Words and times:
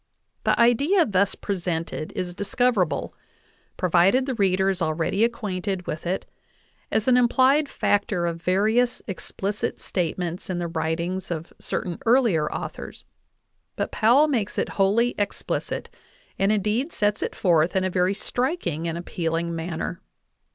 The 0.45 0.59
idea 0.59 1.05
thus 1.05 1.35
presented 1.35 2.11
is 2.15 2.33
discoverable, 2.33 3.13
provided 3.77 4.25
the 4.25 4.33
reader 4.33 4.67
is 4.71 4.81
already 4.81 5.23
acquainted 5.23 5.85
with 5.85 6.07
it, 6.07 6.25
as 6.91 7.07
an 7.07 7.17
implied 7.17 7.69
factor 7.69 8.25
of 8.25 8.41
various 8.41 9.03
explicit 9.05 9.79
statements 9.79 10.49
in 10.49 10.57
the 10.57 10.65
writings 10.67 11.29
of 11.29 11.53
certain 11.59 11.99
earlier 12.07 12.51
authors; 12.51 13.05
but 13.75 13.91
Powell 13.91 14.27
makes 14.27 14.57
it 14.57 14.69
wholly 14.69 15.13
explicit, 15.19 15.87
and 16.39 16.51
indeed 16.51 16.91
sets 16.91 17.21
it 17.21 17.35
forth 17.35 17.75
in 17.75 17.83
a 17.83 17.89
very 17.91 18.15
striking 18.15 18.87
and 18.87 18.97
appealing 18.97 19.55
manner. 19.55 20.01